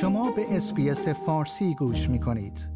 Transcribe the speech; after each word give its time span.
شما 0.00 0.30
به 0.30 0.56
SBS 0.56 1.08
فارسی 1.08 1.74
گوش 1.74 2.10
می 2.10 2.20
کنید. 2.20 2.68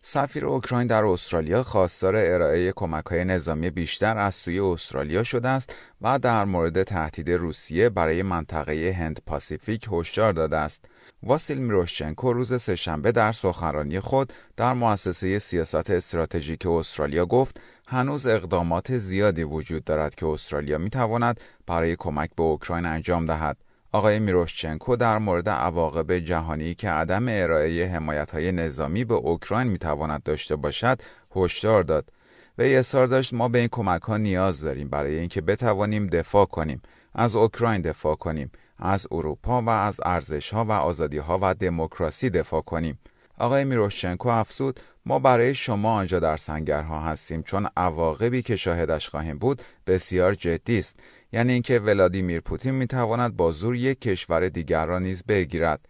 سفیر 0.00 0.46
اوکراین 0.46 0.86
در 0.86 1.04
استرالیا 1.04 1.62
خواستار 1.62 2.16
ارائه 2.16 2.72
های 3.10 3.24
نظامی 3.24 3.70
بیشتر 3.70 4.18
از 4.18 4.34
سوی 4.34 4.60
استرالیا 4.60 5.22
شده 5.22 5.48
است 5.48 5.74
و 6.00 6.18
در 6.18 6.44
مورد 6.44 6.82
تهدید 6.82 7.30
روسیه 7.30 7.88
برای 7.88 8.22
منطقه 8.22 8.96
هند 8.98 9.20
پاسیفیک 9.26 9.88
هشدار 9.92 10.32
داده 10.32 10.56
است. 10.56 10.84
واسیل 11.22 11.58
میروشچنکو 11.58 12.32
روز 12.32 12.62
سهشنبه 12.62 13.12
در 13.12 13.32
سخنرانی 13.32 14.00
خود 14.00 14.32
در 14.56 14.72
مؤسسه 14.72 15.38
سیاست 15.38 15.90
استراتژیک 15.90 16.66
استرالیا 16.66 17.26
گفت 17.26 17.60
هنوز 17.86 18.26
اقدامات 18.26 18.98
زیادی 18.98 19.42
وجود 19.42 19.84
دارد 19.84 20.14
که 20.14 20.26
استرالیا 20.26 20.78
می 20.78 20.90
تواند 20.90 21.40
برای 21.66 21.96
کمک 21.96 22.30
به 22.36 22.42
اوکراین 22.42 22.86
انجام 22.86 23.26
دهد. 23.26 23.56
آقای 23.92 24.18
میروشچنکو 24.18 24.96
در 24.96 25.18
مورد 25.18 25.48
عواقب 25.48 26.18
جهانی 26.18 26.74
که 26.74 26.90
عدم 26.90 27.24
ارائه 27.28 27.86
حمایت 27.86 28.30
های 28.30 28.52
نظامی 28.52 29.04
به 29.04 29.14
اوکراین 29.14 29.66
می 29.66 29.78
تواند 29.78 30.22
داشته 30.22 30.56
باشد 30.56 31.02
هشدار 31.36 31.82
داد. 31.82 32.12
و 32.58 32.62
اظهار 32.62 33.06
داشت 33.06 33.34
ما 33.34 33.48
به 33.48 33.58
این 33.58 33.68
کمک 33.72 34.02
ها 34.02 34.16
نیاز 34.16 34.60
داریم 34.60 34.88
برای 34.88 35.18
اینکه 35.18 35.40
بتوانیم 35.40 36.06
دفاع 36.06 36.44
کنیم 36.44 36.82
از 37.14 37.36
اوکراین 37.36 37.82
دفاع 37.82 38.14
کنیم 38.14 38.50
از 38.78 39.06
اروپا 39.10 39.62
و 39.62 39.68
از 39.68 40.00
ارزش 40.04 40.50
ها 40.50 40.64
و 40.64 40.72
آزادی 40.72 41.18
ها 41.18 41.38
و 41.42 41.54
دموکراسی 41.54 42.30
دفاع 42.30 42.60
کنیم. 42.60 42.98
آقای 43.38 43.64
میروشچنکو 43.64 44.28
افزود 44.28 44.80
ما 45.06 45.18
برای 45.18 45.54
شما 45.54 45.94
آنجا 45.94 46.20
در 46.20 46.36
سنگرها 46.36 47.00
هستیم 47.00 47.42
چون 47.42 47.68
عواقبی 47.76 48.42
که 48.42 48.56
شاهدش 48.56 49.08
خواهیم 49.08 49.38
بود 49.38 49.62
بسیار 49.86 50.34
جدی 50.34 50.78
است. 50.78 50.96
یعنی 51.32 51.52
اینکه 51.52 51.78
ولادیمیر 51.78 52.40
پوتین 52.40 52.74
می‌تواند 52.74 53.36
با 53.36 53.52
زور 53.52 53.76
یک 53.76 54.00
کشور 54.00 54.48
دیگر 54.48 54.86
را 54.86 54.98
نیز 54.98 55.24
بگیرد 55.24 55.80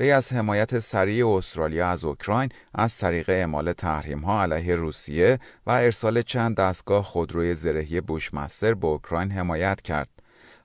وی 0.00 0.10
از 0.10 0.32
حمایت 0.32 0.78
سریع 0.78 1.28
استرالیا 1.28 1.88
از 1.88 2.04
اوکراین 2.04 2.48
از 2.74 2.98
طریق 2.98 3.28
اعمال 3.28 3.72
تحریم 3.72 4.18
ها 4.18 4.42
علیه 4.42 4.76
روسیه 4.76 5.38
و 5.66 5.70
ارسال 5.70 6.22
چند 6.22 6.56
دستگاه 6.56 7.04
خودروی 7.04 7.54
زرهی 7.54 8.00
بوشمستر 8.00 8.74
به 8.74 8.86
اوکراین 8.86 9.30
حمایت 9.30 9.82
کرد. 9.82 10.08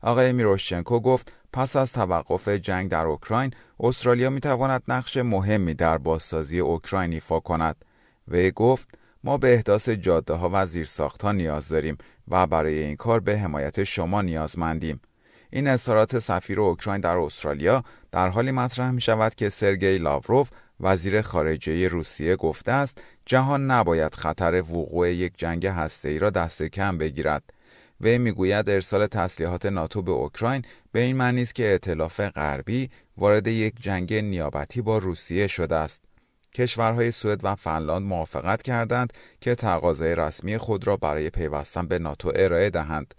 آقای 0.01 0.31
میروشچنکو 0.33 0.99
گفت 0.99 1.33
پس 1.53 1.75
از 1.75 1.91
توقف 1.91 2.47
جنگ 2.47 2.89
در 2.89 3.05
اوکراین 3.05 3.51
استرالیا 3.79 4.29
می 4.29 4.39
تواند 4.39 4.83
نقش 4.87 5.17
مهمی 5.17 5.73
در 5.73 5.97
بازسازی 5.97 6.59
اوکراین 6.59 7.13
ایفا 7.13 7.39
کند. 7.39 7.85
وی 8.27 8.51
گفت 8.51 8.97
ما 9.23 9.37
به 9.37 9.53
احداث 9.53 9.89
جاده 9.89 10.33
ها 10.33 10.49
و 10.53 10.65
زیرساخت 10.65 11.21
ها 11.21 11.31
نیاز 11.31 11.69
داریم 11.69 11.97
و 12.27 12.47
برای 12.47 12.83
این 12.83 12.95
کار 12.95 13.19
به 13.19 13.37
حمایت 13.37 13.83
شما 13.83 14.21
نیازمندیم. 14.21 15.01
این 15.49 15.67
اظهارات 15.67 16.19
سفیر 16.19 16.59
اوکراین 16.59 17.01
در 17.01 17.17
استرالیا 17.17 17.83
در 18.11 18.29
حالی 18.29 18.51
مطرح 18.51 18.91
می 18.91 19.01
شود 19.01 19.35
که 19.35 19.49
سرگئی 19.49 19.97
لاوروف 19.97 20.49
وزیر 20.79 21.21
خارجه 21.21 21.87
روسیه 21.87 22.35
گفته 22.35 22.71
است 22.71 23.01
جهان 23.25 23.71
نباید 23.71 24.15
خطر 24.15 24.61
وقوع 24.61 25.13
یک 25.13 25.33
جنگ 25.37 25.67
هسته‌ای 25.67 26.19
را 26.19 26.29
دست 26.29 26.63
کم 26.63 26.97
بگیرد. 26.97 27.43
وی 28.01 28.17
می‌گوید 28.17 28.69
ارسال 28.69 29.07
تسلیحات 29.07 29.65
ناتو 29.65 30.01
به 30.01 30.11
اوکراین 30.11 30.61
به 30.91 30.99
این 30.99 31.15
معنی 31.15 31.41
است 31.41 31.55
که 31.55 31.71
ائتلاف 31.71 32.19
غربی 32.19 32.89
وارد 33.17 33.47
یک 33.47 33.73
جنگ 33.81 34.13
نیابتی 34.13 34.81
با 34.81 34.97
روسیه 34.97 35.47
شده 35.47 35.75
است. 35.75 36.10
کشورهای 36.53 37.11
سوئد 37.11 37.39
و 37.43 37.55
فنلاند 37.55 38.07
موافقت 38.07 38.61
کردند 38.61 39.13
که 39.41 39.55
تقاضای 39.55 40.15
رسمی 40.15 40.57
خود 40.57 40.87
را 40.87 40.97
برای 40.97 41.29
پیوستن 41.29 41.87
به 41.87 41.99
ناتو 41.99 42.31
ارائه 42.35 42.69
دهند. 42.69 43.13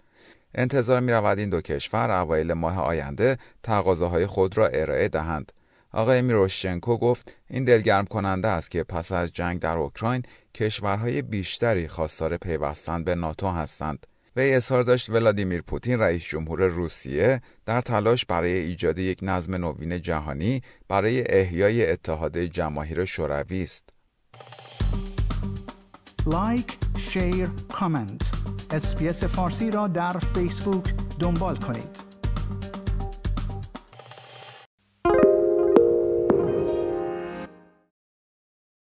انتظار 0.55 0.99
می 0.99 1.11
رود 1.11 1.39
این 1.39 1.49
دو 1.49 1.61
کشور 1.61 2.11
اوایل 2.11 2.53
ماه 2.53 2.79
آینده 2.79 3.37
تقاضاهای 3.63 4.25
خود 4.25 4.57
را 4.57 4.67
ارائه 4.67 5.07
دهند. 5.07 5.51
آقای 5.91 6.21
میروشچنکو 6.21 6.97
گفت 6.97 7.35
این 7.49 7.63
دلگرم 7.63 8.05
کننده 8.05 8.47
است 8.47 8.71
که 8.71 8.83
پس 8.83 9.11
از 9.11 9.33
جنگ 9.33 9.59
در 9.59 9.77
اوکراین 9.77 10.23
کشورهای 10.55 11.21
بیشتری 11.21 11.87
خواستار 11.87 12.37
پیوستن 12.37 13.03
به 13.03 13.15
ناتو 13.15 13.47
هستند. 13.47 14.07
وی 14.35 14.53
اظهار 14.53 14.83
داشت 14.83 15.09
ولادیمیر 15.09 15.61
پوتین 15.61 15.99
رئیس 15.99 16.23
جمهور 16.23 16.67
روسیه 16.67 17.41
در 17.65 17.81
تلاش 17.81 18.25
برای 18.25 18.51
ایجاد 18.51 18.99
یک 18.99 19.19
نظم 19.21 19.55
نوین 19.55 20.01
جهانی 20.01 20.61
برای 20.87 21.23
احیای 21.27 21.91
اتحاد 21.91 22.37
جماهیر 22.37 23.05
شوروی 23.05 23.63
است. 23.63 23.89
like، 26.25 26.77
share، 26.97 27.49
comment. 27.73 28.31
SBS 28.71 29.23
فارسی 29.23 29.71
را 29.71 29.87
در 29.87 30.19
فیسبوک 30.19 30.93
دنبال 31.19 31.55
کنید. 31.55 32.12